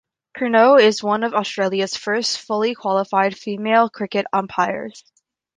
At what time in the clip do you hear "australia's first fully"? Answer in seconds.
1.35-2.73